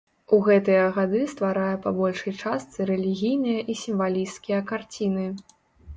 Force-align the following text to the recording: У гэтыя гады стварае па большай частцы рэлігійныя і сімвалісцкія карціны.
У 0.35 0.37
гэтыя 0.45 0.85
гады 0.95 1.19
стварае 1.33 1.75
па 1.83 1.93
большай 1.99 2.33
частцы 2.41 2.79
рэлігійныя 2.93 3.59
і 3.75 3.79
сімвалісцкія 3.85 4.59
карціны. 4.73 5.29